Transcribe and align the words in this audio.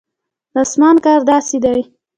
د 0.53 0.55
اسمان 0.63 0.95
کار 1.05 1.19
داسې 1.31 1.57
دی. 1.63 1.79